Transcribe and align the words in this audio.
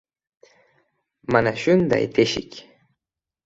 Mana 1.35 1.53
shunday 1.65 2.03
teshik! 2.19 2.51